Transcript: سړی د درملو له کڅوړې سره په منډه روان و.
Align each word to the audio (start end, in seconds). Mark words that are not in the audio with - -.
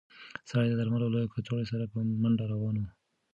سړی 0.49 0.67
د 0.69 0.73
درملو 0.79 1.07
له 1.13 1.19
کڅوړې 1.33 1.65
سره 1.71 1.83
په 1.91 1.97
منډه 2.21 2.45
روان 2.53 2.75
و. 2.79 2.83